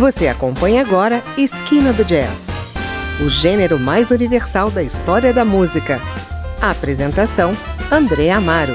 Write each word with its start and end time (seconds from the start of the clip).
Você 0.00 0.28
acompanha 0.28 0.80
agora 0.80 1.22
Esquina 1.36 1.92
do 1.92 2.02
Jazz, 2.06 2.48
o 3.22 3.28
gênero 3.28 3.78
mais 3.78 4.10
universal 4.10 4.70
da 4.70 4.82
história 4.82 5.30
da 5.30 5.44
música. 5.44 6.00
A 6.58 6.70
apresentação: 6.70 7.54
André 7.92 8.30
Amaro. 8.30 8.72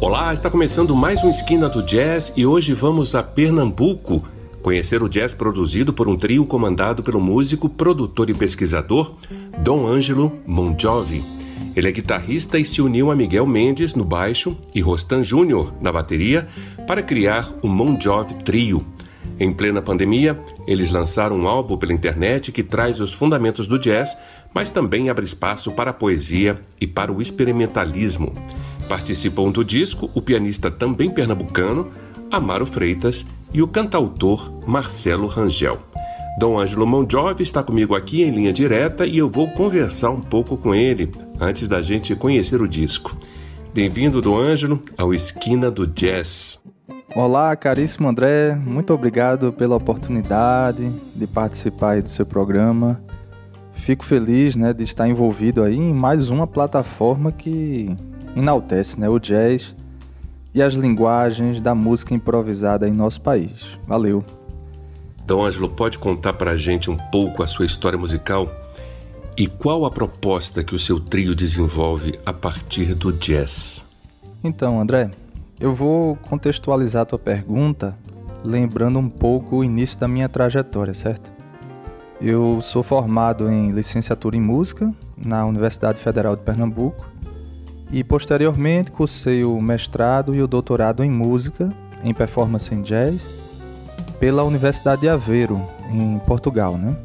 Olá, 0.00 0.32
está 0.32 0.48
começando 0.48 0.94
mais 0.94 1.24
um 1.24 1.28
Esquina 1.28 1.68
do 1.68 1.82
Jazz 1.82 2.32
e 2.36 2.46
hoje 2.46 2.72
vamos 2.74 3.12
a 3.16 3.24
Pernambuco 3.24 4.22
conhecer 4.62 5.02
o 5.02 5.08
jazz 5.08 5.34
produzido 5.34 5.92
por 5.92 6.08
um 6.08 6.16
trio 6.16 6.46
comandado 6.46 7.02
pelo 7.02 7.20
músico, 7.20 7.68
produtor 7.68 8.30
e 8.30 8.34
pesquisador 8.34 9.16
Dom 9.64 9.84
Ângelo 9.84 10.38
Monjovi. 10.46 11.35
Ele 11.74 11.88
é 11.88 11.92
guitarrista 11.92 12.58
e 12.58 12.64
se 12.64 12.80
uniu 12.80 13.10
a 13.10 13.14
Miguel 13.14 13.46
Mendes 13.46 13.94
no 13.94 14.04
baixo 14.04 14.56
e 14.74 14.80
Rostan 14.80 15.22
Júnior 15.22 15.72
na 15.80 15.92
bateria 15.92 16.48
para 16.86 17.02
criar 17.02 17.52
o 17.62 17.68
Monjovi 17.68 18.34
Trio. 18.36 18.84
Em 19.38 19.52
plena 19.52 19.82
pandemia, 19.82 20.38
eles 20.66 20.90
lançaram 20.90 21.36
um 21.36 21.46
álbum 21.46 21.76
pela 21.76 21.92
internet 21.92 22.50
que 22.50 22.62
traz 22.62 23.00
os 23.00 23.12
fundamentos 23.12 23.66
do 23.66 23.78
jazz, 23.78 24.16
mas 24.54 24.70
também 24.70 25.10
abre 25.10 25.26
espaço 25.26 25.70
para 25.72 25.90
a 25.90 25.94
poesia 25.94 26.58
e 26.80 26.86
para 26.86 27.12
o 27.12 27.20
experimentalismo. 27.20 28.32
Participam 28.88 29.50
do 29.50 29.62
disco 29.62 30.10
o 30.14 30.22
pianista 30.22 30.70
também 30.70 31.10
pernambucano, 31.10 31.90
Amaro 32.30 32.64
Freitas, 32.64 33.26
e 33.52 33.60
o 33.60 33.68
cantautor 33.68 34.50
Marcelo 34.66 35.26
Rangel. 35.26 35.78
Dom 36.38 36.58
Ângelo 36.58 36.86
Monjovi 36.86 37.42
está 37.42 37.62
comigo 37.62 37.94
aqui 37.94 38.22
em 38.22 38.30
linha 38.30 38.52
direta 38.52 39.06
e 39.06 39.16
eu 39.16 39.28
vou 39.28 39.48
conversar 39.52 40.10
um 40.10 40.20
pouco 40.20 40.54
com 40.54 40.74
ele 40.74 41.10
antes 41.40 41.66
da 41.66 41.80
gente 41.80 42.14
conhecer 42.14 42.60
o 42.60 42.68
disco. 42.68 43.16
Bem-vindo, 43.72 44.20
Dom 44.20 44.36
Ângelo, 44.36 44.82
ao 44.98 45.14
Esquina 45.14 45.70
do 45.70 45.86
Jazz. 45.86 46.62
Olá, 47.14 47.56
caríssimo 47.56 48.06
André, 48.06 48.54
muito 48.54 48.92
obrigado 48.92 49.50
pela 49.50 49.76
oportunidade 49.76 50.90
de 51.14 51.26
participar 51.26 52.02
do 52.02 52.08
seu 52.10 52.26
programa. 52.26 53.00
Fico 53.72 54.04
feliz 54.04 54.54
né, 54.56 54.74
de 54.74 54.84
estar 54.84 55.08
envolvido 55.08 55.62
aí 55.62 55.78
em 55.78 55.94
mais 55.94 56.28
uma 56.28 56.46
plataforma 56.46 57.32
que 57.32 57.96
enaltece 58.36 59.00
né, 59.00 59.08
o 59.08 59.18
jazz 59.18 59.74
e 60.54 60.60
as 60.60 60.74
linguagens 60.74 61.62
da 61.62 61.74
música 61.74 62.12
improvisada 62.12 62.86
em 62.86 62.92
nosso 62.92 63.22
país. 63.22 63.78
Valeu! 63.86 64.22
Ângelo, 65.34 65.68
pode 65.68 65.98
contar 65.98 66.34
para 66.34 66.52
a 66.52 66.56
gente 66.56 66.90
um 66.90 66.96
pouco 66.96 67.42
a 67.42 67.46
sua 67.46 67.66
história 67.66 67.98
musical 67.98 68.48
e 69.36 69.46
qual 69.46 69.84
a 69.84 69.90
proposta 69.90 70.62
que 70.62 70.74
o 70.74 70.78
seu 70.78 70.98
trio 70.98 71.34
desenvolve 71.34 72.18
a 72.24 72.32
partir 72.32 72.94
do 72.94 73.12
jazz? 73.12 73.84
Então, 74.42 74.80
André, 74.80 75.10
eu 75.60 75.74
vou 75.74 76.16
contextualizar 76.16 77.02
a 77.02 77.06
tua 77.06 77.18
pergunta 77.18 77.96
lembrando 78.44 78.98
um 78.98 79.08
pouco 79.08 79.56
o 79.56 79.64
início 79.64 79.98
da 79.98 80.06
minha 80.06 80.28
trajetória, 80.28 80.94
certo? 80.94 81.30
Eu 82.20 82.60
sou 82.62 82.82
formado 82.82 83.50
em 83.50 83.72
licenciatura 83.72 84.36
em 84.36 84.40
música 84.40 84.90
na 85.16 85.44
Universidade 85.44 85.98
Federal 85.98 86.36
de 86.36 86.42
Pernambuco 86.42 87.04
e 87.90 88.02
posteriormente 88.02 88.90
cursei 88.90 89.44
o 89.44 89.60
mestrado 89.60 90.34
e 90.34 90.42
o 90.42 90.46
doutorado 90.46 91.04
em 91.04 91.10
música, 91.10 91.68
em 92.02 92.14
performance 92.14 92.72
em 92.74 92.82
jazz, 92.82 93.26
pela 94.18 94.44
Universidade 94.44 95.02
de 95.02 95.08
Aveiro, 95.08 95.60
em 95.90 96.18
Portugal, 96.20 96.76
né? 96.76 96.96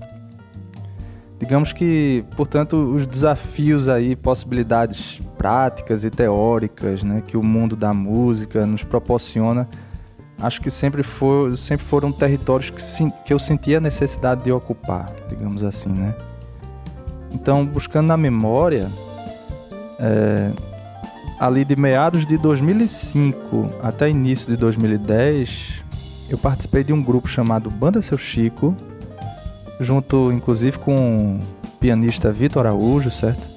Digamos 1.39 1.73
que, 1.73 2.23
portanto, 2.35 2.75
os 2.75 3.07
desafios 3.07 3.89
aí, 3.89 4.15
possibilidades 4.15 5.19
práticas 5.37 6.03
e 6.03 6.09
teóricas, 6.11 7.01
né, 7.01 7.23
que 7.25 7.35
o 7.35 7.41
mundo 7.41 7.75
da 7.75 7.91
música 7.93 8.63
nos 8.63 8.83
proporciona, 8.83 9.67
acho 10.39 10.61
que 10.61 10.69
sempre, 10.69 11.01
for, 11.01 11.57
sempre 11.57 11.83
foram 11.83 12.11
territórios 12.11 12.69
que, 12.69 13.11
que 13.25 13.33
eu 13.33 13.39
sentia 13.39 13.77
a 13.77 13.81
necessidade 13.81 14.43
de 14.43 14.51
ocupar, 14.51 15.11
digamos 15.29 15.63
assim, 15.63 15.89
né? 15.89 16.13
Então, 17.33 17.65
buscando 17.65 18.07
na 18.07 18.17
memória, 18.17 18.87
é, 19.99 20.51
ali 21.39 21.65
de 21.65 21.75
meados 21.75 22.27
de 22.27 22.37
2005 22.37 23.73
até 23.81 24.07
início 24.07 24.47
de 24.47 24.55
2010, 24.57 25.80
eu 26.29 26.37
participei 26.37 26.83
de 26.83 26.93
um 26.93 27.01
grupo 27.01 27.27
chamado 27.27 27.69
Banda 27.69 28.01
Seu 28.01 28.17
Chico, 28.17 28.75
junto 29.79 30.31
inclusive 30.31 30.77
com 30.77 31.39
o 31.39 31.67
pianista 31.79 32.31
Vitor 32.31 32.65
Araújo, 32.65 33.09
certo? 33.11 33.49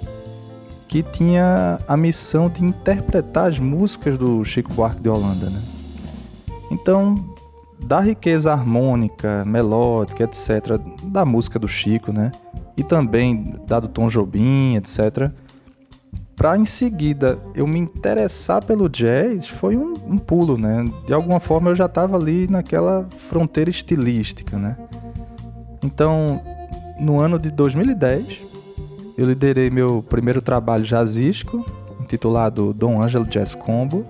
Que 0.89 1.03
tinha 1.03 1.79
a 1.87 1.97
missão 1.97 2.49
de 2.49 2.65
interpretar 2.65 3.49
as 3.49 3.59
músicas 3.59 4.17
do 4.17 4.45
Chico 4.45 4.73
Buarque 4.73 5.03
de 5.03 5.09
Holanda, 5.09 5.51
né? 5.51 5.63
Então, 6.71 7.35
da 7.85 8.01
riqueza 8.01 8.53
harmônica, 8.53 9.45
melódica, 9.45 10.25
etc., 10.25 10.81
da 11.05 11.25
música 11.25 11.59
do 11.59 11.69
Chico, 11.69 12.13
né? 12.13 12.31
E 12.77 12.83
também 12.83 13.55
da 13.67 13.79
do 13.79 13.89
Tom 13.89 14.09
Jobim, 14.09 14.77
etc., 14.77 15.31
para 16.37 16.59
em 16.59 16.65
seguida 16.65 17.39
eu 17.55 17.67
me 17.67 17.78
interessar 17.78 18.65
pelo 18.65 18.89
jazz 18.89 19.47
foi 19.47 19.77
um, 19.77 19.95
um 20.06 20.19
pulo, 20.19 20.59
né? 20.59 20.84
De 21.06 21.12
alguma 21.12 21.39
forma 21.41 21.71
eu 21.71 21.77
já 21.77 21.87
estava 21.87 22.17
ali 22.17 22.49
naquela 22.49 23.06
fronteira 23.28 23.71
estilística, 23.71 24.56
né? 24.56 24.77
Então, 25.83 26.41
no 26.99 27.21
ano 27.21 27.39
de 27.39 27.50
2010, 27.50 28.41
eu 29.17 29.27
liderei 29.27 29.71
meu 29.71 30.03
primeiro 30.03 30.43
trabalho 30.43 30.84
jazzístico, 30.84 31.65
intitulado 32.00 32.73
Dom 32.73 33.03
Angelo 33.03 33.25
Jazz 33.25 33.55
Combo, 33.55 34.05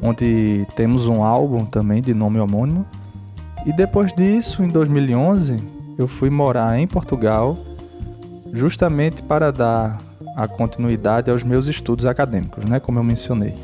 onde 0.00 0.66
temos 0.76 1.06
um 1.06 1.24
álbum 1.24 1.64
também 1.64 2.00
de 2.00 2.14
nome 2.14 2.38
homônimo. 2.38 2.86
E 3.66 3.72
depois 3.72 4.12
disso, 4.14 4.62
em 4.62 4.68
2011, 4.68 5.56
eu 5.98 6.06
fui 6.06 6.28
morar 6.28 6.78
em 6.78 6.86
Portugal, 6.86 7.56
justamente 8.52 9.22
para 9.22 9.50
dar 9.50 9.98
a 10.36 10.48
continuidade 10.48 11.30
aos 11.30 11.42
meus 11.42 11.66
estudos 11.66 12.06
acadêmicos, 12.06 12.64
né, 12.64 12.80
como 12.80 12.98
eu 12.98 13.04
mencionei. 13.04 13.54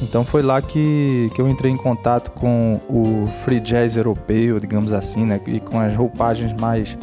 Então 0.00 0.24
foi 0.24 0.42
lá 0.42 0.62
que, 0.62 1.30
que 1.34 1.40
eu 1.40 1.48
entrei 1.48 1.72
em 1.72 1.76
contato 1.76 2.30
com 2.30 2.80
o 2.88 3.28
free 3.44 3.58
jazz 3.58 3.96
europeu, 3.96 4.60
digamos 4.60 4.92
assim, 4.92 5.24
né, 5.24 5.40
e 5.46 5.58
com 5.58 5.80
as 5.80 5.94
roupagens 5.96 6.52
mais 6.60 6.96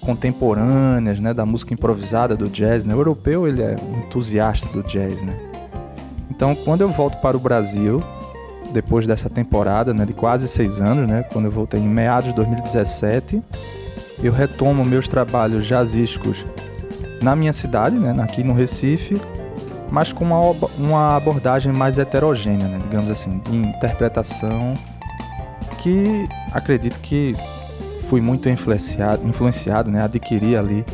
contemporâneas, 0.00 1.20
né, 1.20 1.32
da 1.32 1.46
música 1.46 1.72
improvisada 1.72 2.36
do 2.36 2.48
jazz. 2.48 2.84
Né? 2.84 2.94
O 2.94 2.98
europeu 2.98 3.46
ele 3.46 3.62
é 3.62 3.76
um 3.80 3.98
entusiasta 3.98 4.66
do 4.68 4.82
jazz, 4.82 5.22
né. 5.22 5.38
Então 6.30 6.54
quando 6.54 6.80
eu 6.80 6.88
volto 6.88 7.20
para 7.20 7.36
o 7.36 7.40
Brasil, 7.40 8.02
depois 8.72 9.06
dessa 9.06 9.30
temporada, 9.30 9.94
né, 9.94 10.04
de 10.04 10.12
quase 10.12 10.48
seis 10.48 10.80
anos, 10.80 11.08
né, 11.08 11.22
quando 11.32 11.44
eu 11.44 11.52
voltei 11.52 11.78
em 11.78 11.88
meados 11.88 12.30
de 12.30 12.34
2017, 12.34 13.40
eu 14.22 14.32
retomo 14.32 14.84
meus 14.84 15.06
trabalhos 15.06 15.66
jazzísticos 15.66 16.44
na 17.24 17.34
minha 17.34 17.54
cidade, 17.54 17.96
né, 17.96 18.14
aqui 18.22 18.44
no 18.44 18.52
Recife, 18.52 19.18
mas 19.90 20.12
com 20.12 20.24
uma, 20.24 20.38
uma 20.78 21.16
abordagem 21.16 21.72
mais 21.72 21.98
heterogênea, 21.98 22.68
né, 22.68 22.78
digamos 22.82 23.10
assim, 23.10 23.38
de 23.38 23.56
interpretação 23.56 24.74
que 25.78 26.28
acredito 26.52 27.00
que 27.00 27.32
fui 28.10 28.20
muito 28.20 28.48
influenciado, 28.50 29.26
influenciado 29.26 29.90
né, 29.90 30.04
adquiri 30.04 30.54
ali 30.54 30.84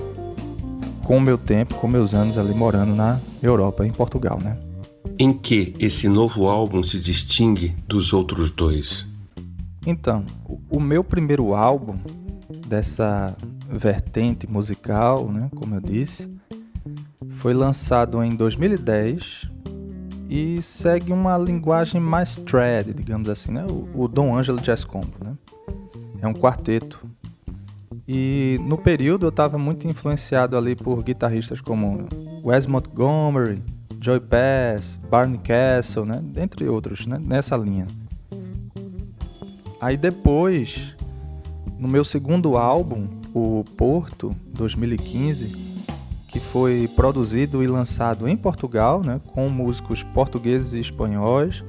com 1.02 1.16
o 1.16 1.20
meu 1.20 1.36
tempo, 1.36 1.74
com 1.74 1.88
meus 1.88 2.14
anos 2.14 2.38
ali 2.38 2.54
morando 2.54 2.94
na 2.94 3.19
Europa, 3.42 3.84
em 3.84 3.90
Portugal, 3.90 4.38
né. 4.40 4.56
Em 5.19 5.32
que 5.32 5.74
esse 5.80 6.08
novo 6.08 6.48
álbum 6.48 6.82
se 6.82 7.00
distingue 7.00 7.74
dos 7.88 8.12
outros 8.12 8.50
dois? 8.52 9.06
Então, 9.84 10.24
o 10.70 10.78
meu 10.78 11.02
primeiro 11.02 11.54
álbum 11.54 11.96
dessa 12.69 13.34
vertente 13.70 14.50
musical, 14.50 15.28
né, 15.28 15.48
como 15.54 15.75
eu 15.75 15.81
disse, 15.81 16.31
foi 17.38 17.54
lançado 17.54 18.22
em 18.22 18.34
2010 18.34 19.48
e 20.28 20.62
segue 20.62 21.12
uma 21.12 21.37
linguagem 21.37 22.00
mais 22.00 22.38
trad, 22.38 22.93
digamos 22.94 23.28
assim, 23.28 23.50
né? 23.50 23.67
O, 23.69 24.05
o 24.05 24.08
Dom 24.08 24.37
Angelo 24.37 24.61
Jazz 24.61 24.84
Combo, 24.84 25.12
né? 25.20 25.34
É 26.22 26.26
um 26.26 26.32
quarteto. 26.32 27.00
E 28.06 28.58
no 28.62 28.78
período 28.78 29.26
eu 29.26 29.31
estava 29.31 29.58
muito 29.58 29.88
influenciado 29.88 30.56
ali 30.56 30.76
por 30.76 31.02
guitarristas 31.02 31.61
como 31.61 32.08
Wes 32.44 32.67
Montgomery, 32.67 33.62
Joy 34.00 34.20
Pass, 34.20 34.96
Barney 35.11 35.38
Castle, 35.38 36.05
né? 36.05 36.20
Dentre 36.22 36.69
outros, 36.69 37.06
né? 37.06 37.19
Nessa 37.25 37.56
linha. 37.56 37.87
Aí 39.81 39.96
depois, 39.96 40.94
no 41.78 41.88
meu 41.88 42.05
segundo 42.05 42.56
álbum, 42.56 43.19
o 43.35 43.65
Porto 43.77 44.35
2015, 44.55 45.71
que 46.29 46.38
foi 46.38 46.88
produzido 46.94 47.62
e 47.62 47.67
lançado 47.67 48.29
em 48.29 48.37
Portugal, 48.37 49.03
né, 49.05 49.21
com 49.32 49.49
músicos 49.49 50.03
portugueses 50.03 50.73
e 50.73 50.79
espanhóis, 50.79 51.65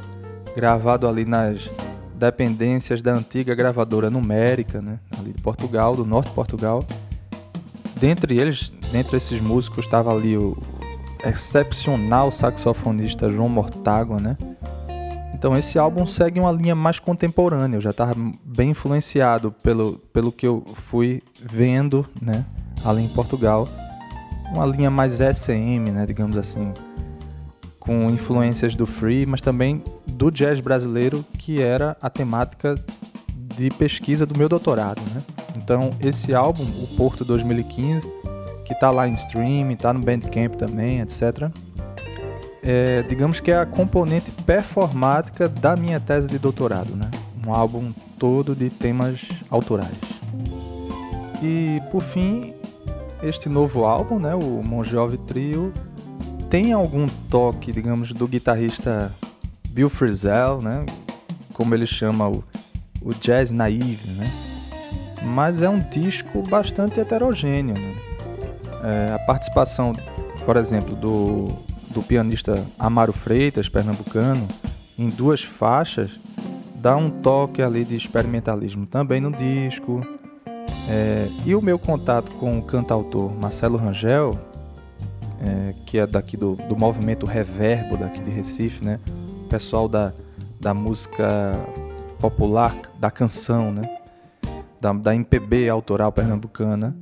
gravado 0.55 1.07
ali 1.07 1.25
nas 1.25 1.69
dependências 2.15 3.01
da 3.01 3.13
antiga 3.13 3.55
gravadora 3.55 4.09
Numérica, 4.09 4.81
né, 4.81 4.99
ali 5.17 5.33
de 5.33 5.41
Portugal, 5.41 5.95
do 5.95 6.05
norte 6.05 6.29
de 6.29 6.35
Portugal. 6.35 6.85
Dentre 7.99 8.39
eles, 8.39 8.71
dentre 8.91 9.17
esses 9.17 9.41
músicos 9.41 9.85
estava 9.85 10.13
ali 10.13 10.37
o 10.37 10.57
excepcional 11.23 12.31
saxofonista 12.31 13.29
João 13.29 13.49
Mortágua, 13.49 14.19
né? 14.19 14.35
Então 15.41 15.57
esse 15.57 15.79
álbum 15.79 16.05
segue 16.05 16.39
uma 16.39 16.51
linha 16.51 16.75
mais 16.75 16.99
contemporânea, 16.99 17.77
eu 17.77 17.81
já 17.81 17.89
estava 17.89 18.13
bem 18.45 18.69
influenciado 18.69 19.51
pelo, 19.51 19.93
pelo 20.13 20.31
que 20.31 20.45
eu 20.45 20.63
fui 20.75 21.23
vendo, 21.35 22.05
né, 22.21 22.45
ali 22.85 23.03
em 23.03 23.07
Portugal. 23.07 23.67
Uma 24.53 24.67
linha 24.67 24.91
mais 24.91 25.15
SM, 25.15 25.89
né, 25.91 26.05
digamos 26.05 26.37
assim, 26.37 26.71
com 27.79 28.07
influências 28.11 28.75
do 28.75 28.85
free, 28.85 29.25
mas 29.25 29.41
também 29.41 29.83
do 30.05 30.29
jazz 30.29 30.59
brasileiro, 30.59 31.25
que 31.39 31.59
era 31.59 31.97
a 31.99 32.07
temática 32.07 32.75
de 33.57 33.71
pesquisa 33.71 34.27
do 34.27 34.37
meu 34.37 34.47
doutorado, 34.47 35.01
né? 35.11 35.23
Então 35.57 35.89
esse 36.01 36.35
álbum, 36.35 36.63
o 36.83 36.87
Porto 36.95 37.25
2015, 37.25 38.07
que 38.63 38.73
está 38.73 38.91
lá 38.91 39.07
em 39.07 39.15
streaming, 39.15 39.73
está 39.73 39.91
no 39.91 40.01
Bandcamp 40.01 40.53
também, 40.53 41.01
etc 41.01 41.51
é, 42.63 43.03
digamos 43.03 43.39
que 43.39 43.51
é 43.51 43.57
a 43.57 43.65
componente 43.65 44.31
performática 44.45 45.49
da 45.49 45.75
minha 45.75 45.99
tese 45.99 46.27
de 46.27 46.37
doutorado, 46.37 46.95
né? 46.95 47.09
Um 47.45 47.53
álbum 47.53 47.91
todo 48.19 48.55
de 48.55 48.69
temas 48.69 49.21
autorais. 49.49 49.97
E 51.41 51.81
por 51.91 52.03
fim, 52.03 52.53
este 53.23 53.49
novo 53.49 53.85
álbum, 53.85 54.19
né, 54.19 54.35
o 54.35 54.61
Mon 54.63 54.83
Trio, 55.27 55.73
tem 56.49 56.71
algum 56.71 57.07
toque, 57.29 57.71
digamos, 57.71 58.11
do 58.11 58.27
guitarrista 58.27 59.11
Bill 59.69 59.89
Frisell, 59.89 60.61
né? 60.61 60.85
Como 61.53 61.73
ele 61.73 61.85
chama 61.85 62.27
o, 62.27 62.43
o 63.01 63.13
jazz 63.13 63.51
naive, 63.51 64.11
né? 64.11 64.29
Mas 65.23 65.61
é 65.61 65.69
um 65.69 65.79
disco 65.79 66.43
bastante 66.47 66.99
heterogêneo. 66.99 67.75
Né? 67.75 67.95
É, 68.83 69.13
a 69.13 69.19
participação, 69.19 69.93
por 70.45 70.57
exemplo, 70.57 70.95
do 70.95 71.55
do 71.93 72.01
pianista 72.01 72.65
Amaro 72.79 73.13
Freitas, 73.13 73.69
pernambucano, 73.69 74.47
em 74.97 75.09
duas 75.09 75.43
faixas, 75.43 76.19
dá 76.75 76.95
um 76.95 77.09
toque 77.09 77.61
ali 77.61 77.83
de 77.83 77.95
experimentalismo 77.95 78.85
também 78.85 79.21
no 79.21 79.31
disco. 79.31 80.01
É, 80.89 81.27
e 81.45 81.53
o 81.55 81.61
meu 81.61 81.77
contato 81.77 82.31
com 82.35 82.59
o 82.59 82.63
cantautor 82.63 83.31
Marcelo 83.35 83.77
Rangel, 83.77 84.37
é, 85.41 85.73
que 85.85 85.97
é 85.97 86.07
daqui 86.07 86.35
do, 86.35 86.55
do 86.55 86.75
movimento 86.75 87.25
Reverbo 87.25 87.97
daqui 87.97 88.19
de 88.19 88.29
Recife, 88.29 88.83
né? 88.83 88.99
Pessoal 89.49 89.87
da, 89.87 90.13
da 90.59 90.73
música 90.73 91.59
popular, 92.19 92.75
da 92.99 93.11
canção, 93.11 93.71
né? 93.71 93.97
Da, 94.79 94.93
da 94.93 95.15
MPB 95.15 95.69
autoral 95.69 96.11
pernambucana 96.11 96.95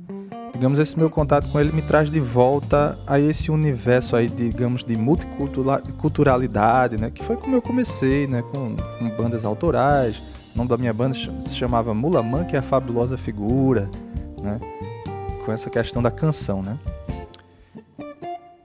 digamos, 0.52 0.78
esse 0.78 0.98
meu 0.98 1.08
contato 1.08 1.50
com 1.50 1.60
ele 1.60 1.72
me 1.72 1.82
traz 1.82 2.10
de 2.10 2.20
volta 2.20 2.98
a 3.06 3.18
esse 3.18 3.50
universo 3.50 4.16
aí, 4.16 4.28
digamos, 4.28 4.84
de 4.84 4.96
multiculturalidade, 4.96 6.96
né? 6.96 7.10
Que 7.10 7.24
foi 7.24 7.36
como 7.36 7.56
eu 7.56 7.62
comecei, 7.62 8.26
né? 8.26 8.42
Com, 8.42 8.76
com 8.76 9.08
bandas 9.16 9.44
autorais. 9.44 10.16
O 10.54 10.58
nome 10.58 10.68
da 10.68 10.76
minha 10.76 10.92
banda 10.92 11.14
se 11.14 11.56
chamava 11.56 11.94
Mulaman, 11.94 12.44
que 12.44 12.56
é 12.56 12.58
a 12.58 12.62
fabulosa 12.62 13.16
figura, 13.16 13.88
né? 14.42 14.60
Com 15.44 15.52
essa 15.52 15.70
questão 15.70 16.02
da 16.02 16.10
canção, 16.10 16.62
né? 16.62 16.76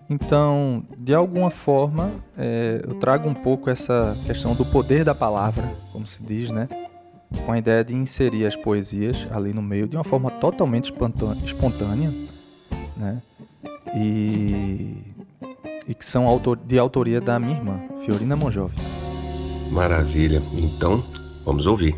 Então, 0.09 0.83
de 0.97 1.15
alguma 1.15 1.49
forma, 1.49 2.11
é, 2.37 2.81
eu 2.87 2.95
trago 2.95 3.27
um 3.27 3.33
pouco 3.33 3.69
essa 3.69 4.15
questão 4.25 4.53
do 4.53 4.63
poder 4.65 5.03
da 5.03 5.15
palavra, 5.15 5.63
como 5.91 6.05
se 6.05 6.21
diz, 6.21 6.51
né? 6.51 6.67
Com 7.45 7.51
a 7.51 7.57
ideia 7.57 7.83
de 7.83 7.93
inserir 7.93 8.45
as 8.45 8.55
poesias 8.55 9.27
ali 9.31 9.53
no 9.53 9.61
meio 9.61 9.87
de 9.87 9.95
uma 9.95 10.03
forma 10.03 10.29
totalmente 10.31 10.93
espontânea, 11.45 12.11
né? 12.97 13.21
E, 13.95 14.97
e 15.87 15.93
que 15.93 16.05
são 16.05 16.25
de 16.65 16.77
autoria 16.77 17.21
da 17.21 17.39
minha 17.39 17.57
irmã, 17.57 17.79
Fiorina 18.03 18.35
Monjove. 18.35 18.75
Maravilha. 19.71 20.41
Então, 20.53 21.03
vamos 21.43 21.65
ouvir. 21.65 21.95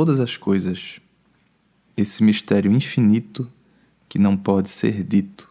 Todas 0.00 0.18
as 0.18 0.34
coisas, 0.34 0.98
esse 1.94 2.24
mistério 2.24 2.72
infinito 2.72 3.46
que 4.08 4.18
não 4.18 4.34
pode 4.34 4.70
ser 4.70 5.04
dito. 5.04 5.46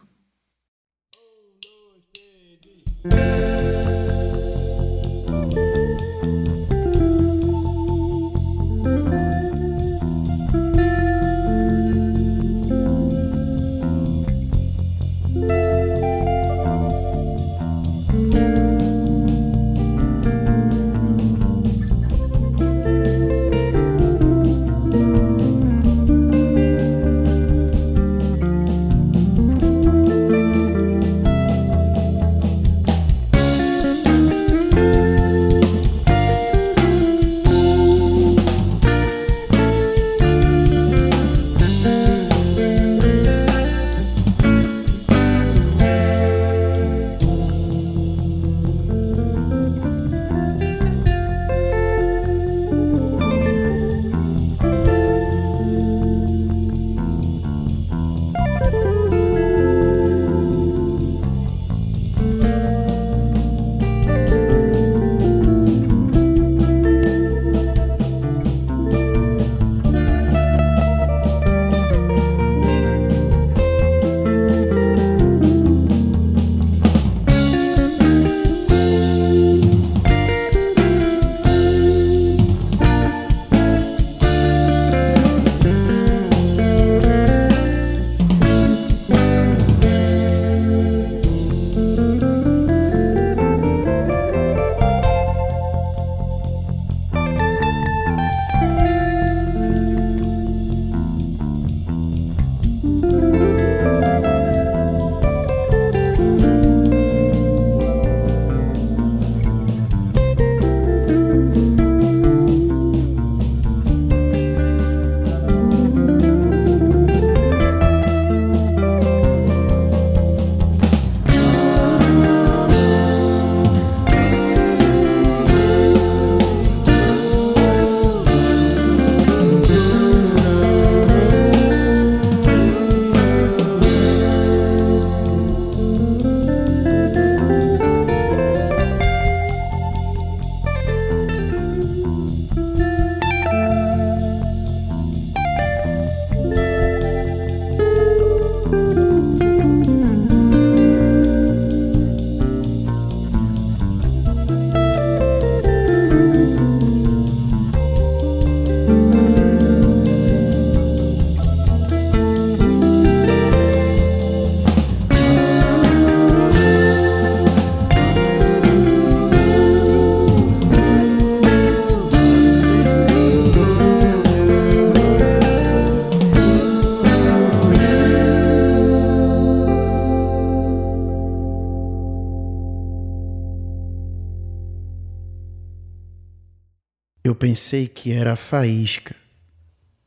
Pensei 187.40 187.88
que 187.88 188.12
era 188.12 188.34
a 188.34 188.36
faísca, 188.36 189.16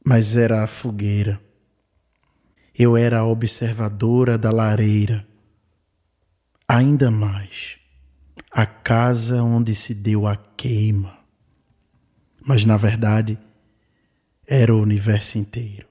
mas 0.05 0.37
era 0.37 0.63
a 0.63 0.67
fogueira. 0.67 1.41
Eu 2.77 2.95
era 2.95 3.19
a 3.19 3.25
observadora 3.25 4.37
da 4.37 4.51
lareira. 4.51 5.27
Ainda 6.67 7.09
mais, 7.09 7.77
a 8.51 8.67
casa 8.67 9.43
onde 9.43 9.73
se 9.73 9.95
deu 9.95 10.27
a 10.27 10.37
queima. 10.37 11.17
Mas 12.39 12.65
na 12.65 12.77
verdade, 12.77 13.37
era 14.45 14.73
o 14.73 14.81
universo 14.81 15.39
inteiro. 15.39 15.87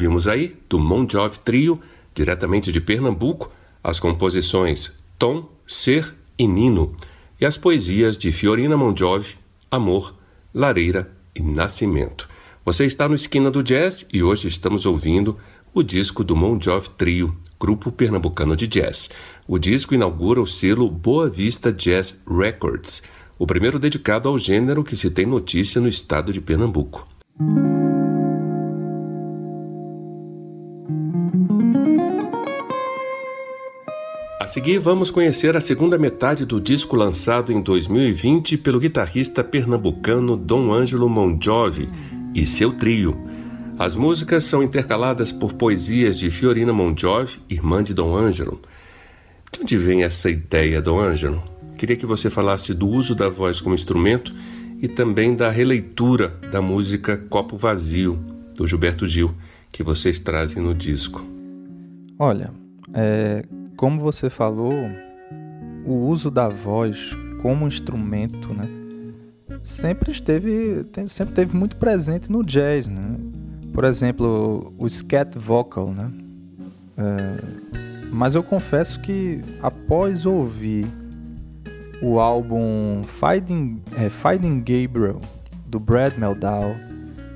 Ouvimos 0.00 0.26
aí, 0.26 0.56
do 0.66 0.80
Mon 0.80 1.06
Jovi 1.06 1.38
Trio, 1.40 1.78
diretamente 2.14 2.72
de 2.72 2.80
Pernambuco, 2.80 3.52
as 3.84 4.00
composições 4.00 4.90
Tom, 5.18 5.46
Ser 5.66 6.14
e 6.38 6.48
Nino, 6.48 6.96
e 7.38 7.44
as 7.44 7.58
poesias 7.58 8.16
de 8.16 8.32
Fiorina 8.32 8.78
Monjovi, 8.78 9.34
Amor, 9.70 10.14
Lareira 10.54 11.12
e 11.36 11.42
Nascimento. 11.42 12.26
Você 12.64 12.86
está 12.86 13.06
no 13.06 13.14
Esquina 13.14 13.50
do 13.50 13.62
Jazz 13.62 14.06
e 14.10 14.22
hoje 14.22 14.48
estamos 14.48 14.86
ouvindo 14.86 15.36
o 15.74 15.82
disco 15.82 16.24
do 16.24 16.34
Mon 16.34 16.58
Jovi 16.58 16.88
Trio, 16.96 17.36
grupo 17.60 17.92
pernambucano 17.92 18.56
de 18.56 18.66
jazz. 18.66 19.10
O 19.46 19.58
disco 19.58 19.94
inaugura 19.94 20.40
o 20.40 20.46
selo 20.46 20.90
Boa 20.90 21.28
Vista 21.28 21.70
Jazz 21.70 22.22
Records, 22.26 23.02
o 23.38 23.46
primeiro 23.46 23.78
dedicado 23.78 24.30
ao 24.30 24.38
gênero 24.38 24.82
que 24.82 24.96
se 24.96 25.10
tem 25.10 25.26
notícia 25.26 25.78
no 25.78 25.88
estado 25.88 26.32
de 26.32 26.40
Pernambuco. 26.40 27.06
Seguir, 34.50 34.80
vamos 34.80 35.12
conhecer 35.12 35.56
a 35.56 35.60
segunda 35.60 35.96
metade 35.96 36.44
do 36.44 36.60
disco 36.60 36.96
lançado 36.96 37.52
em 37.52 37.60
2020 37.62 38.58
pelo 38.58 38.80
guitarrista 38.80 39.44
pernambucano 39.44 40.36
Dom 40.36 40.72
Ângelo 40.72 41.08
Monjovi 41.08 41.88
e 42.34 42.44
seu 42.44 42.72
trio. 42.72 43.16
As 43.78 43.94
músicas 43.94 44.42
são 44.42 44.60
intercaladas 44.60 45.30
por 45.30 45.52
poesias 45.52 46.18
de 46.18 46.32
Fiorina 46.32 46.72
Monjovi, 46.72 47.38
irmã 47.48 47.80
de 47.80 47.94
Dom 47.94 48.16
Ângelo. 48.16 48.60
De 49.52 49.60
onde 49.60 49.78
vem 49.78 50.02
essa 50.02 50.28
ideia, 50.28 50.82
Dom 50.82 50.98
Ângelo? 50.98 51.40
Queria 51.78 51.94
que 51.94 52.04
você 52.04 52.28
falasse 52.28 52.74
do 52.74 52.88
uso 52.88 53.14
da 53.14 53.28
voz 53.28 53.60
como 53.60 53.76
instrumento 53.76 54.34
e 54.82 54.88
também 54.88 55.36
da 55.36 55.48
releitura 55.48 56.26
da 56.50 56.60
música 56.60 57.16
Copo 57.16 57.56
Vazio, 57.56 58.18
do 58.56 58.66
Gilberto 58.66 59.06
Gil, 59.06 59.32
que 59.70 59.84
vocês 59.84 60.18
trazem 60.18 60.60
no 60.60 60.74
disco. 60.74 61.24
Olha, 62.18 62.50
é, 62.92 63.44
como 63.80 63.98
você 63.98 64.28
falou, 64.28 64.74
o 65.86 65.94
uso 65.94 66.30
da 66.30 66.50
voz 66.50 67.16
como 67.40 67.66
instrumento, 67.66 68.52
né, 68.52 68.68
sempre 69.62 70.12
esteve, 70.12 70.84
sempre 71.08 71.34
teve 71.34 71.56
muito 71.56 71.76
presente 71.76 72.30
no 72.30 72.44
jazz, 72.44 72.86
né? 72.86 73.16
Por 73.72 73.84
exemplo, 73.84 74.70
o 74.76 74.86
scat 74.86 75.38
vocal, 75.38 75.94
né? 75.94 76.12
É, 76.98 77.42
mas 78.12 78.34
eu 78.34 78.42
confesso 78.42 79.00
que 79.00 79.40
após 79.62 80.26
ouvir 80.26 80.86
o 82.02 82.20
álbum 82.20 83.02
Finding, 83.04 83.80
é, 83.96 84.10
Finding 84.10 84.58
Gabriel 84.58 85.22
do 85.64 85.80
Brad 85.80 86.18
Meldau 86.18 86.76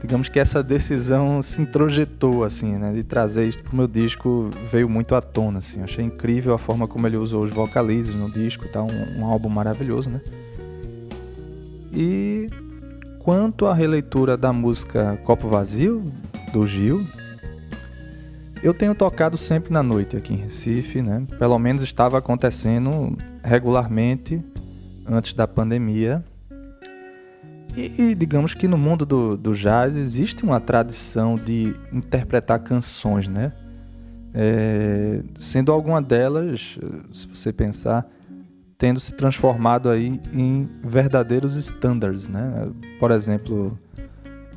digamos 0.04 0.28
que 0.28 0.38
essa 0.38 0.62
decisão 0.62 1.40
se 1.40 1.62
introjetou, 1.62 2.44
assim, 2.44 2.76
né, 2.76 2.92
de 2.92 3.02
trazer 3.02 3.48
isso 3.48 3.62
pro 3.62 3.74
meu 3.74 3.88
disco 3.88 4.50
veio 4.70 4.86
muito 4.86 5.14
à 5.14 5.22
tona, 5.22 5.60
assim. 5.60 5.82
Achei 5.82 6.04
incrível 6.04 6.52
a 6.52 6.58
forma 6.58 6.86
como 6.86 7.06
ele 7.06 7.16
usou 7.16 7.42
os 7.42 7.48
vocalizes 7.48 8.14
no 8.14 8.30
disco, 8.30 8.68
tá? 8.68 8.82
Um, 8.82 9.20
um 9.20 9.24
álbum 9.24 9.48
maravilhoso, 9.48 10.10
né? 10.10 10.20
E 11.90 12.48
quanto 13.20 13.64
à 13.64 13.72
releitura 13.72 14.36
da 14.36 14.52
música 14.52 15.18
Copo 15.24 15.48
Vazio, 15.48 16.04
do 16.52 16.66
Gil, 16.66 17.02
eu 18.62 18.74
tenho 18.74 18.94
tocado 18.94 19.38
sempre 19.38 19.72
na 19.72 19.82
noite 19.82 20.18
aqui 20.18 20.34
em 20.34 20.36
Recife, 20.36 21.00
né? 21.00 21.26
Pelo 21.38 21.58
menos 21.58 21.82
estava 21.82 22.18
acontecendo 22.18 23.16
regularmente 23.42 24.38
antes 25.06 25.32
da 25.32 25.48
pandemia. 25.48 26.22
E, 27.76 28.10
e, 28.10 28.14
digamos 28.14 28.54
que 28.54 28.68
no 28.68 28.78
mundo 28.78 29.04
do, 29.04 29.36
do 29.36 29.54
jazz 29.54 29.96
existe 29.96 30.44
uma 30.44 30.60
tradição 30.60 31.36
de 31.36 31.74
interpretar 31.92 32.60
canções, 32.60 33.26
né? 33.26 33.52
É, 34.32 35.20
sendo 35.38 35.72
alguma 35.72 36.00
delas, 36.00 36.78
se 37.12 37.26
você 37.28 37.52
pensar, 37.52 38.06
tendo 38.78 39.00
se 39.00 39.14
transformado 39.14 39.88
aí 39.88 40.20
em 40.32 40.68
verdadeiros 40.82 41.56
standards, 41.56 42.28
né? 42.28 42.68
Por 42.98 43.10
exemplo, 43.10 43.78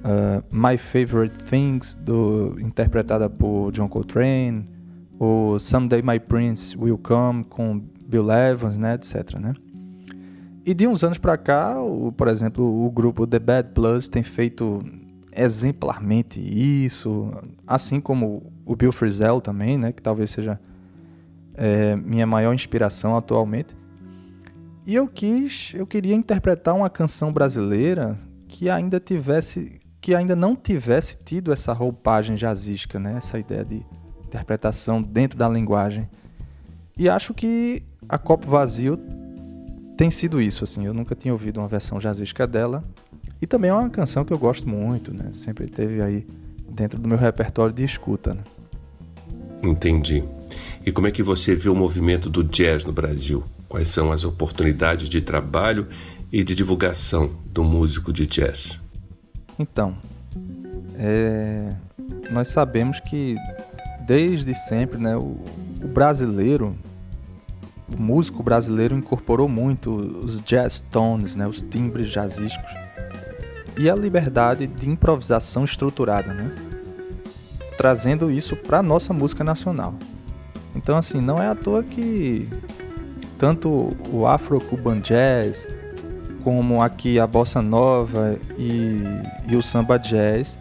uh, 0.04 0.44
My 0.52 0.78
Favorite 0.78 1.36
Things, 1.46 1.96
do, 1.96 2.56
interpretada 2.60 3.30
por 3.30 3.72
John 3.72 3.88
Coltrane, 3.88 4.68
ou 5.20 5.60
Someday 5.60 6.02
My 6.02 6.20
Prince 6.20 6.78
Will 6.78 6.98
Come, 6.98 7.44
com 7.44 7.82
Bill 8.08 8.32
Evans, 8.32 8.78
né? 8.78 8.96
Etc, 8.96 9.40
né? 9.40 9.54
E 10.68 10.74
de 10.74 10.86
uns 10.86 11.02
anos 11.02 11.18
para 11.18 11.38
cá, 11.38 11.82
o, 11.82 12.12
por 12.12 12.28
exemplo, 12.28 12.86
o 12.86 12.92
grupo 12.92 13.26
The 13.26 13.40
Bad 13.40 13.70
Bloods 13.74 14.10
tem 14.10 14.22
feito 14.22 14.84
exemplarmente 15.34 16.42
isso, 16.42 17.32
assim 17.66 18.02
como 18.02 18.52
o 18.66 18.76
Bill 18.76 18.92
Frisell 18.92 19.40
também, 19.40 19.78
né, 19.78 19.94
que 19.94 20.02
talvez 20.02 20.30
seja 20.30 20.60
é, 21.54 21.96
minha 21.96 22.28
maior 22.28 22.54
inspiração 22.54 23.16
atualmente. 23.16 23.74
E 24.86 24.94
eu 24.94 25.08
quis, 25.08 25.72
eu 25.74 25.88
queria 25.88 26.14
interpretar 26.14 26.76
uma 26.76 26.90
canção 26.90 27.32
brasileira 27.32 28.20
que 28.50 28.70
ainda 28.70 29.00
tivesse, 29.00 29.80
que 30.02 30.14
ainda 30.14 30.36
não 30.36 30.54
tivesse 30.54 31.18
tido 31.18 31.54
essa 31.54 31.72
roupagem 31.72 32.36
jazzística, 32.36 33.00
né, 33.00 33.14
essa 33.16 33.40
ideia 33.40 33.64
de 33.64 33.86
interpretação 34.26 35.02
dentro 35.02 35.40
da 35.40 35.48
linguagem. 35.48 36.10
E 36.98 37.08
acho 37.08 37.34
que 37.34 37.84
a 38.10 38.18
Copo 38.18 38.46
Vazio 38.48 39.00
tem 39.98 40.12
sido 40.12 40.40
isso, 40.40 40.64
assim. 40.64 40.86
Eu 40.86 40.94
nunca 40.94 41.16
tinha 41.16 41.34
ouvido 41.34 41.60
uma 41.60 41.68
versão 41.68 41.98
jazzística 41.98 42.46
dela. 42.46 42.84
E 43.42 43.48
também 43.48 43.72
é 43.72 43.74
uma 43.74 43.90
canção 43.90 44.24
que 44.24 44.32
eu 44.32 44.38
gosto 44.38 44.70
muito, 44.70 45.14
né? 45.14 45.32
Sempre 45.32 45.68
teve 45.68 46.02
aí 46.02 46.26
dentro 46.70 47.00
do 47.00 47.08
meu 47.08 47.18
repertório 47.18 47.74
de 47.74 47.84
escuta, 47.84 48.34
né? 48.34 48.42
Entendi. 49.64 50.24
E 50.86 50.92
como 50.92 51.08
é 51.08 51.12
que 51.12 51.24
você 51.24 51.56
vê 51.56 51.68
o 51.68 51.76
movimento 51.76 52.30
do 52.30 52.44
jazz 52.44 52.86
no 52.86 52.94
Brasil? 52.94 53.44
Quais 53.68 53.90
são 53.90 54.12
as 54.12 54.24
oportunidades 54.24 55.10
de 55.10 55.20
trabalho 55.20 55.88
e 56.32 56.44
de 56.44 56.56
divulgação 56.56 57.32
do 57.52 57.64
músico 57.64 58.14
de 58.14 58.26
jazz? 58.26 58.80
Então, 59.60 59.96
é... 60.96 61.74
nós 62.32 62.50
sabemos 62.50 63.00
que 63.00 63.36
desde 64.06 64.54
sempre, 64.56 65.00
né, 65.00 65.18
o, 65.18 65.38
o 65.84 65.88
brasileiro 65.88 66.76
o 67.92 68.02
músico 68.02 68.44
brasileiro 68.44 68.96
incorporou 68.96 69.48
muito 69.48 69.92
os 69.92 70.42
jazz 70.42 70.84
tones, 70.92 71.36
né, 71.36 71.48
os 71.48 71.62
timbres 71.62 72.08
jazzísticos, 72.08 72.72
e 73.78 73.90
a 73.90 73.96
liberdade 73.96 74.68
de 74.68 74.90
improvisação 74.90 75.64
estruturada, 75.64 76.34
né, 76.34 76.52
trazendo 77.78 78.32
isso 78.32 78.56
para 78.56 78.82
nossa 78.82 79.14
música 79.14 79.44
nacional. 79.44 79.94
Então, 80.76 80.98
assim, 80.98 81.22
não 81.22 81.42
é 81.42 81.48
à 81.48 81.56
toa 81.56 81.84
que 81.84 82.48
tanto 83.38 83.96
o 84.12 84.26
Afro-Cuban 84.26 85.00
Jazz, 85.00 85.68
como 86.44 86.82
aqui 86.82 87.20
a 87.20 87.28
Bossa 87.28 87.62
Nova 87.62 88.38
e, 88.58 89.02
e 89.48 89.56
o 89.56 89.62
Samba 89.62 89.98
Jazz, 89.98 90.58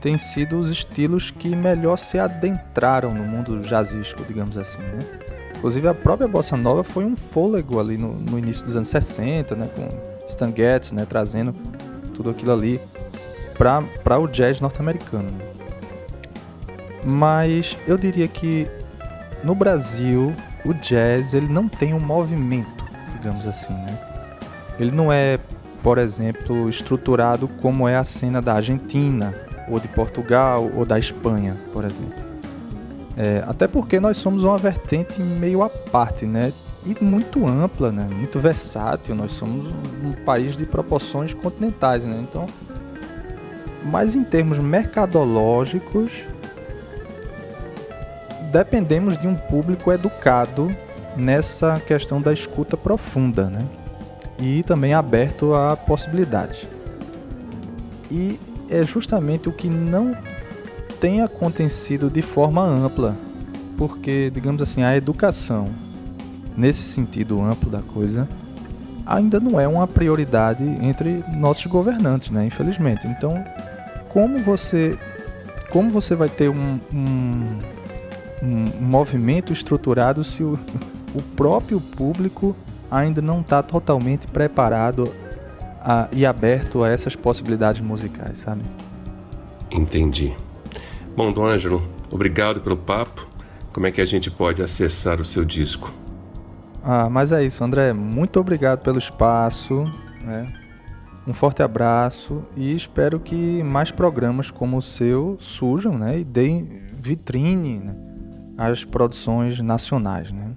têm 0.00 0.16
sido 0.18 0.58
os 0.58 0.70
estilos 0.70 1.30
que 1.30 1.54
melhor 1.54 1.96
se 1.96 2.18
adentraram 2.18 3.12
no 3.12 3.24
mundo 3.24 3.60
jazzístico, 3.60 4.24
digamos 4.24 4.56
assim, 4.56 4.82
né? 4.82 5.25
Inclusive 5.56 5.88
a 5.88 5.94
própria 5.94 6.28
bossa 6.28 6.56
nova 6.56 6.84
foi 6.84 7.04
um 7.04 7.16
fôlego 7.16 7.80
ali 7.80 7.96
no, 7.96 8.12
no 8.12 8.38
início 8.38 8.64
dos 8.64 8.76
anos 8.76 8.88
60, 8.88 9.54
né, 9.56 9.68
com 9.74 9.88
Stan 10.28 10.52
Getz, 10.54 10.92
né, 10.92 11.06
trazendo 11.08 11.54
tudo 12.14 12.30
aquilo 12.30 12.52
ali 12.52 12.80
para 13.56 14.18
o 14.18 14.26
jazz 14.26 14.60
norte-americano. 14.60 15.28
Mas 17.04 17.76
eu 17.86 17.96
diria 17.96 18.28
que 18.28 18.66
no 19.42 19.54
Brasil 19.54 20.34
o 20.64 20.74
jazz 20.74 21.32
ele 21.32 21.48
não 21.48 21.68
tem 21.68 21.94
um 21.94 22.00
movimento, 22.00 22.84
digamos 23.12 23.46
assim, 23.46 23.72
né? 23.72 23.98
Ele 24.78 24.90
não 24.90 25.12
é, 25.12 25.38
por 25.82 25.98
exemplo, 25.98 26.68
estruturado 26.68 27.48
como 27.62 27.88
é 27.88 27.96
a 27.96 28.04
cena 28.04 28.42
da 28.42 28.54
Argentina, 28.54 29.34
ou 29.68 29.80
de 29.80 29.88
Portugal, 29.88 30.70
ou 30.74 30.84
da 30.84 30.98
Espanha, 30.98 31.56
por 31.72 31.84
exemplo. 31.84 32.25
É, 33.16 33.42
até 33.46 33.66
porque 33.66 33.98
nós 33.98 34.18
somos 34.18 34.44
uma 34.44 34.58
vertente 34.58 35.20
meio 35.20 35.62
à 35.62 35.70
parte, 35.70 36.26
né? 36.26 36.52
E 36.84 37.02
muito 37.02 37.46
ampla, 37.46 37.90
né? 37.90 38.06
Muito 38.10 38.38
versátil. 38.38 39.14
Nós 39.14 39.32
somos 39.32 39.72
um 40.04 40.12
país 40.24 40.56
de 40.56 40.66
proporções 40.66 41.32
continentais, 41.32 42.04
né? 42.04 42.20
Então, 42.22 42.46
mas 43.84 44.14
em 44.14 44.22
termos 44.22 44.58
mercadológicos, 44.58 46.12
dependemos 48.52 49.18
de 49.18 49.26
um 49.26 49.34
público 49.34 49.90
educado 49.90 50.74
nessa 51.16 51.80
questão 51.86 52.20
da 52.20 52.32
escuta 52.32 52.76
profunda, 52.76 53.48
né? 53.48 53.60
E 54.38 54.62
também 54.62 54.92
aberto 54.92 55.54
a 55.54 55.74
possibilidades. 55.74 56.66
E 58.10 58.38
é 58.68 58.84
justamente 58.84 59.48
o 59.48 59.52
que 59.52 59.68
não 59.68 60.14
tem 61.00 61.22
acontecido 61.22 62.10
de 62.10 62.22
forma 62.22 62.62
ampla, 62.62 63.16
porque, 63.76 64.30
digamos 64.32 64.62
assim, 64.62 64.82
a 64.82 64.96
educação, 64.96 65.68
nesse 66.56 66.82
sentido 66.82 67.40
amplo 67.42 67.70
da 67.70 67.80
coisa, 67.80 68.28
ainda 69.06 69.38
não 69.38 69.60
é 69.60 69.68
uma 69.68 69.86
prioridade 69.86 70.64
entre 70.82 71.22
nossos 71.34 71.66
governantes, 71.66 72.30
né? 72.30 72.44
Infelizmente. 72.46 73.06
Então, 73.06 73.44
como 74.08 74.38
você 74.42 74.98
como 75.70 75.90
você 75.90 76.14
vai 76.14 76.28
ter 76.28 76.48
um, 76.48 76.80
um, 76.92 77.58
um 78.42 78.70
movimento 78.80 79.52
estruturado 79.52 80.24
se 80.24 80.42
o, 80.42 80.58
o 81.14 81.20
próprio 81.20 81.80
público 81.80 82.56
ainda 82.90 83.20
não 83.20 83.40
está 83.40 83.62
totalmente 83.62 84.26
preparado 84.26 85.12
a, 85.80 86.08
e 86.12 86.24
aberto 86.24 86.82
a 86.82 86.88
essas 86.88 87.14
possibilidades 87.14 87.80
musicais, 87.80 88.38
sabe? 88.38 88.62
Entendi. 89.70 90.34
Bom, 91.16 91.32
Dom 91.32 91.46
Ângelo, 91.46 91.82
obrigado 92.10 92.60
pelo 92.60 92.76
papo. 92.76 93.26
Como 93.72 93.86
é 93.86 93.90
que 93.90 94.02
a 94.02 94.04
gente 94.04 94.30
pode 94.30 94.60
acessar 94.60 95.18
o 95.18 95.24
seu 95.24 95.46
disco? 95.46 95.90
Ah, 96.84 97.08
mas 97.08 97.32
é 97.32 97.42
isso, 97.42 97.64
André. 97.64 97.94
Muito 97.94 98.38
obrigado 98.38 98.82
pelo 98.82 98.98
espaço. 98.98 99.90
Né? 100.22 100.46
Um 101.26 101.32
forte 101.32 101.62
abraço 101.62 102.44
e 102.54 102.76
espero 102.76 103.18
que 103.18 103.62
mais 103.62 103.90
programas 103.90 104.50
como 104.50 104.76
o 104.76 104.82
seu 104.82 105.38
surjam 105.40 105.96
né? 105.96 106.20
e 106.20 106.24
deem 106.24 106.82
vitrine 106.92 107.78
né? 107.78 107.96
às 108.58 108.84
produções 108.84 109.58
nacionais. 109.58 110.30
Né? 110.30 110.54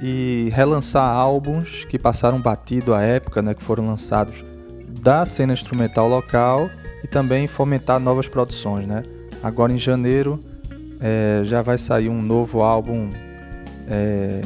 e 0.03 0.51
relançar 0.53 1.09
álbuns 1.09 1.85
que 1.85 1.99
passaram 1.99 2.41
batido 2.41 2.95
à 2.95 3.03
época, 3.03 3.43
né, 3.43 3.55
que 3.55 3.63
foram 3.63 3.87
lançados 3.87 4.45
da 4.89 5.25
cena 5.25 5.53
instrumental 5.53 6.09
local 6.09 6.71
e 7.03 7.07
também 7.07 7.47
fomentar 7.47 7.99
novas 8.01 8.29
produções, 8.29 8.87
né? 8.87 9.03
Agora 9.43 9.73
em 9.73 9.79
janeiro 9.79 10.39
é, 11.01 11.43
já 11.45 11.63
vai 11.63 11.79
sair 11.79 12.09
um 12.09 12.21
novo 12.21 12.63
álbum 12.63 13.09
é, 13.89 14.43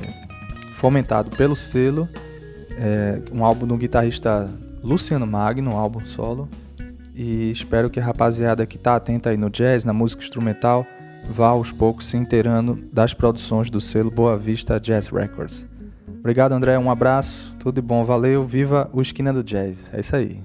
fomentado 0.76 1.30
pelo 1.30 1.56
selo, 1.56 2.08
é, 2.78 3.20
um 3.32 3.44
álbum 3.44 3.66
do 3.66 3.76
guitarrista 3.76 4.48
Luciano 4.82 5.26
Magno, 5.26 5.72
um 5.72 5.76
álbum 5.76 6.04
solo. 6.06 6.48
E 7.14 7.50
espero 7.50 7.88
que 7.88 8.00
a 8.00 8.04
rapaziada 8.04 8.66
que 8.66 8.76
está 8.76 8.96
atenta 8.96 9.30
aí 9.30 9.36
no 9.36 9.48
jazz, 9.48 9.84
na 9.84 9.92
música 9.92 10.22
instrumental, 10.22 10.84
vá 11.30 11.48
aos 11.48 11.70
poucos 11.70 12.06
se 12.06 12.16
inteirando 12.16 12.76
das 12.92 13.14
produções 13.14 13.70
do 13.70 13.80
selo 13.80 14.10
Boa 14.10 14.36
Vista 14.36 14.80
Jazz 14.80 15.08
Records. 15.08 15.66
Obrigado, 16.18 16.52
André. 16.52 16.78
Um 16.78 16.90
abraço, 16.90 17.54
tudo 17.58 17.76
de 17.76 17.82
bom, 17.82 18.04
valeu. 18.04 18.44
Viva 18.46 18.90
o 18.92 19.00
Esquina 19.00 19.32
do 19.32 19.44
Jazz. 19.44 19.90
É 19.92 20.00
isso 20.00 20.16
aí. 20.16 20.40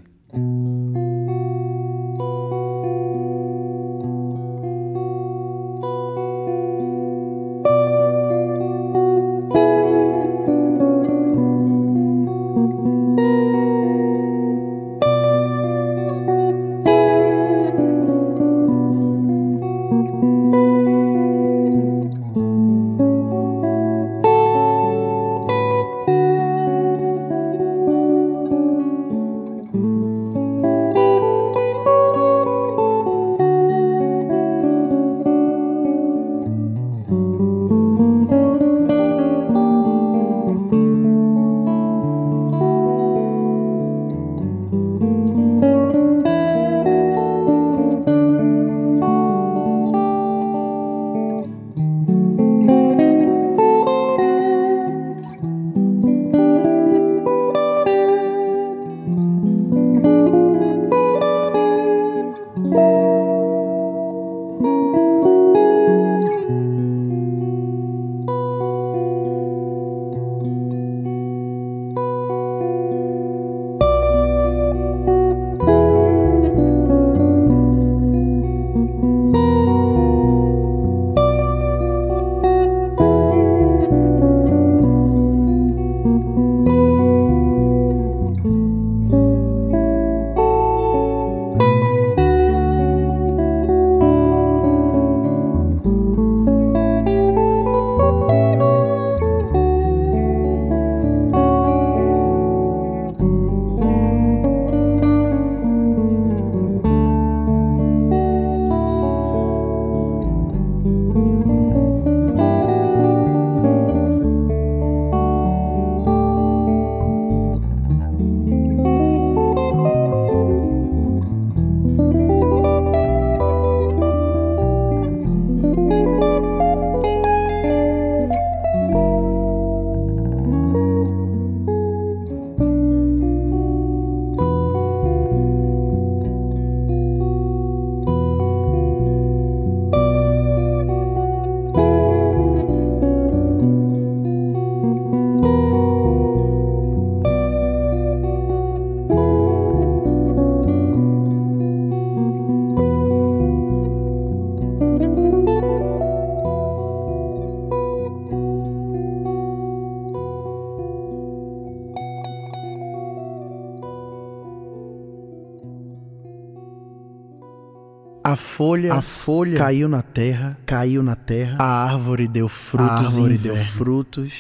Folha, 168.40 168.94
a 168.94 169.02
folha 169.02 169.58
caiu 169.58 169.88
na 169.88 170.02
terra, 170.02 170.58
caiu 170.66 171.04
na 171.04 171.16
terra. 171.16 171.58
A 171.60 171.84
árvore 171.84 172.28
deu 172.28 172.48
frutos, 172.48 172.88
a 172.90 172.94
árvore 172.96 173.38
deu 173.38 173.56
frutos. 173.56 174.34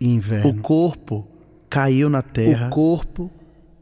Inverno. 0.00 0.50
O 0.50 0.54
corpo 0.54 1.26
caiu 1.70 2.10
na 2.10 2.20
terra. 2.20 2.66
O 2.66 2.70
corpo 2.70 3.30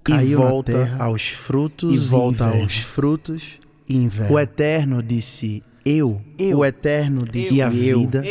caiu 0.05 0.31
e 0.31 0.35
volta 0.35 0.73
na 0.73 0.85
terra 0.85 1.05
aos 1.05 1.29
frutos 1.29 1.95
e 1.95 1.99
volta 1.99 2.45
inverno. 2.45 2.63
aos 2.63 2.77
frutos 2.77 3.43
e 3.89 3.97
inverno. 3.97 4.35
O 4.35 4.39
Eterno 4.39 5.03
disse 5.03 5.63
eu, 5.85 6.21
Eu. 6.39 6.59
o 6.59 6.65
Eterno 6.65 7.25
disse 7.25 7.57
e 7.57 7.63
a 7.63 7.67
eu. 7.67 7.71
vida 7.71 8.23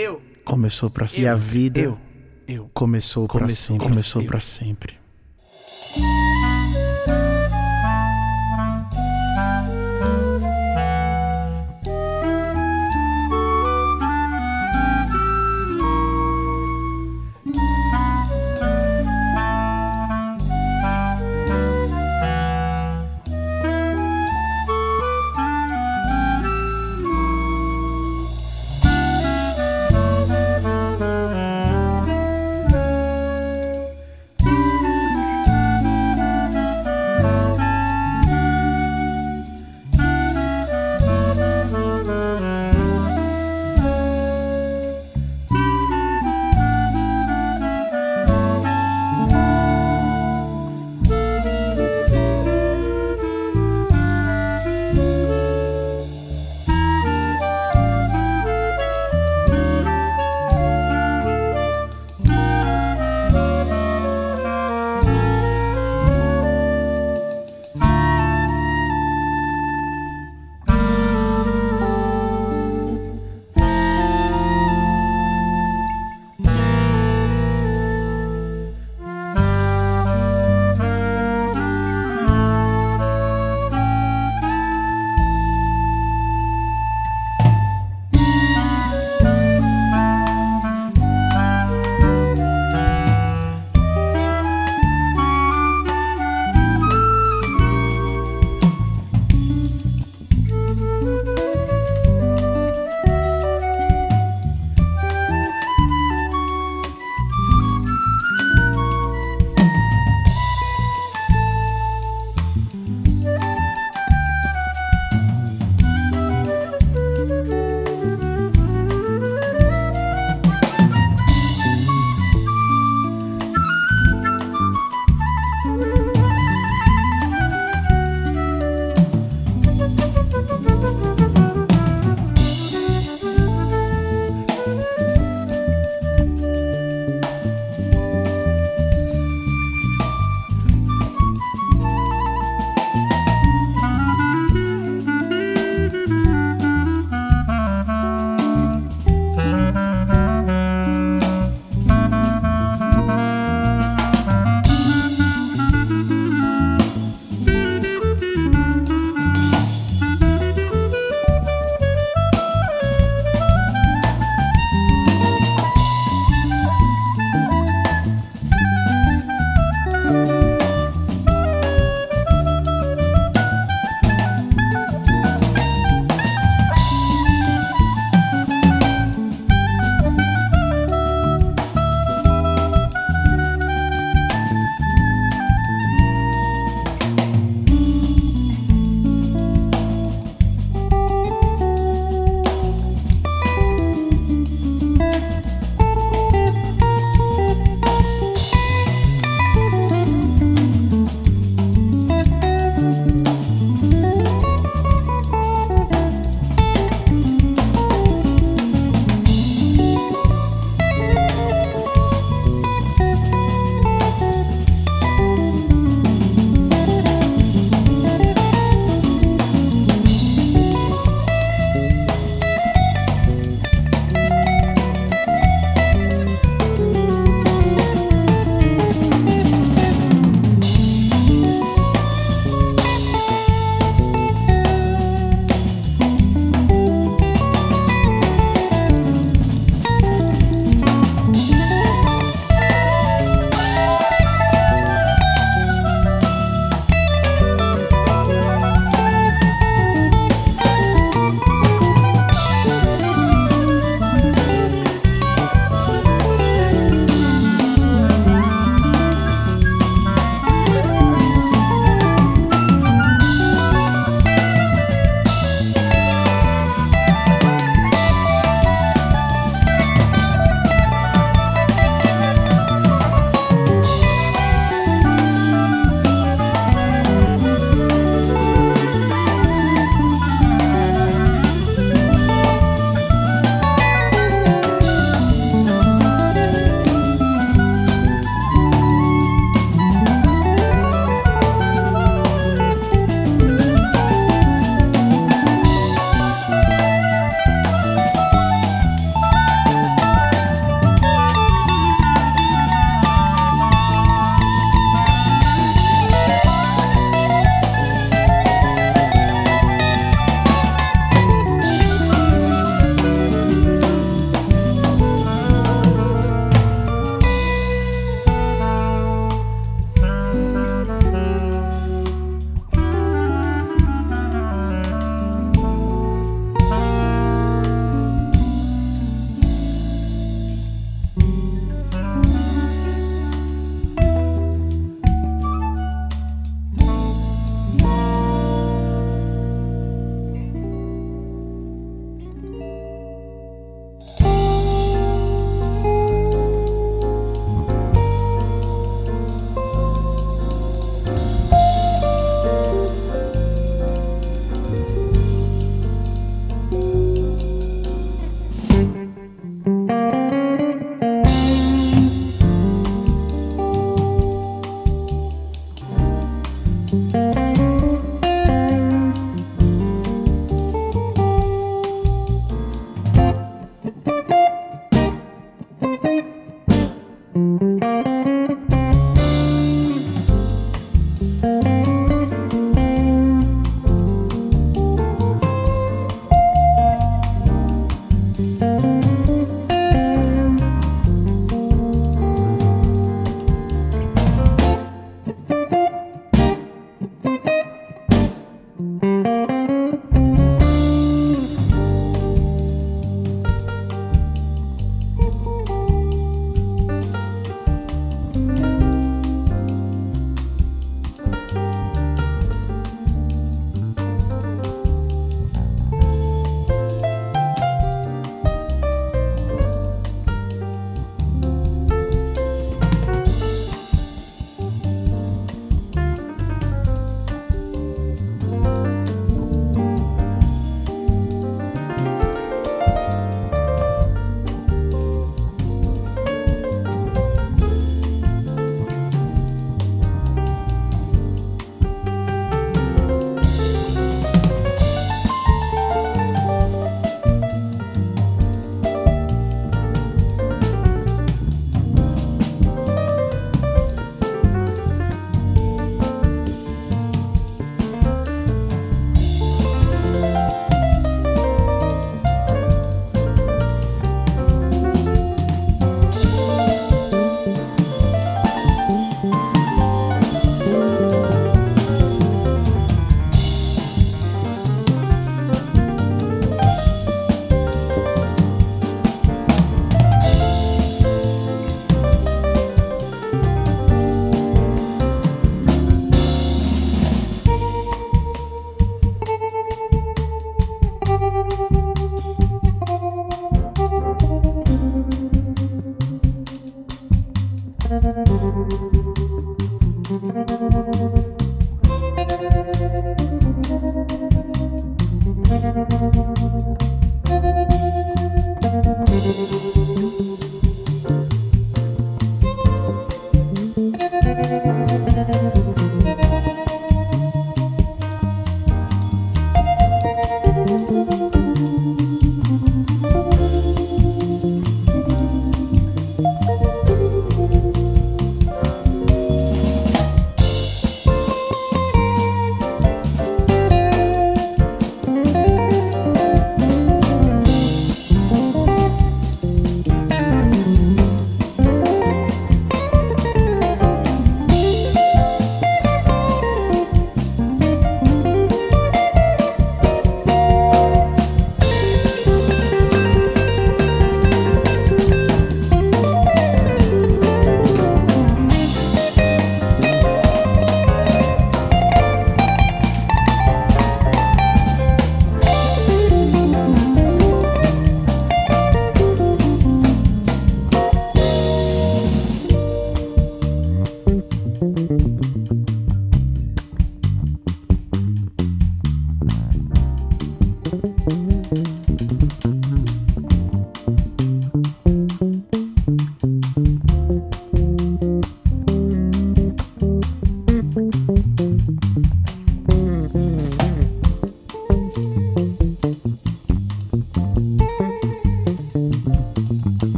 começou 0.45 0.89
para 0.89 1.07
sempre. 1.07 1.25
e 1.25 1.27
a 1.27 1.35
vida 1.35 1.79
eu, 1.79 1.97
eu. 2.47 2.69
começou 2.73 3.27
para 3.27 3.49
sempre. 3.49 3.83
Começou 3.87 4.23
para 4.23 4.39
sempre. 4.39 5.00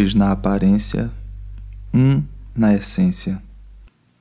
Dois 0.00 0.14
na 0.14 0.32
aparência, 0.32 1.10
um 1.92 2.22
na 2.56 2.74
essência. 2.74 3.42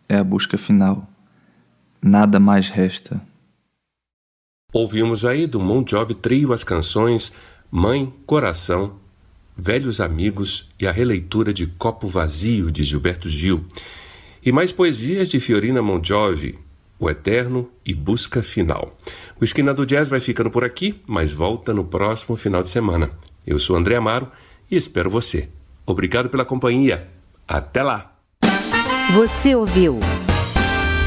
É 0.09 0.17
a 0.17 0.23
busca 0.23 0.57
final. 0.57 1.07
Nada 2.01 2.37
mais 2.37 2.69
resta. 2.69 3.21
Ouvimos 4.73 5.23
aí 5.23 5.47
do 5.47 5.59
Mon 5.59 5.85
Jovi 5.87 6.15
Trio 6.15 6.51
as 6.51 6.65
canções 6.65 7.31
Mãe, 7.71 8.11
Coração, 8.25 8.95
Velhos 9.57 10.01
Amigos 10.01 10.67
e 10.79 10.85
a 10.85 10.91
releitura 10.91 11.53
de 11.53 11.65
Copo 11.65 12.07
Vazio 12.07 12.71
de 12.71 12.83
Gilberto 12.83 13.29
Gil. 13.29 13.65
E 14.43 14.51
mais 14.51 14.73
poesias 14.73 15.29
de 15.29 15.39
Fiorina 15.39 15.81
Mon 15.81 16.03
Jovi, 16.03 16.59
O 16.99 17.09
Eterno 17.09 17.69
e 17.85 17.93
Busca 17.93 18.43
Final. 18.43 18.97
O 19.39 19.45
Esquina 19.45 19.73
do 19.73 19.85
Jazz 19.85 20.09
vai 20.09 20.19
ficando 20.19 20.51
por 20.51 20.65
aqui, 20.65 20.99
mas 21.07 21.31
volta 21.31 21.73
no 21.73 21.85
próximo 21.85 22.35
final 22.35 22.63
de 22.63 22.69
semana. 22.69 23.09
Eu 23.47 23.59
sou 23.59 23.77
André 23.77 23.95
Amaro 23.95 24.29
e 24.69 24.75
espero 24.75 25.09
você. 25.09 25.47
Obrigado 25.89 26.29
pela 26.29 26.45
companhia. 26.45 27.07
Até 27.47 27.81
lá! 27.81 28.11
Você 29.15 29.55
ouviu 29.55 29.99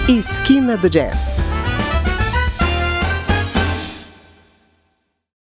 Esquina 0.09 0.76
do 0.76 0.91
Jazz 0.91 1.37